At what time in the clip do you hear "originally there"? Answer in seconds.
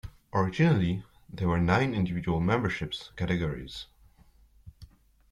0.33-1.47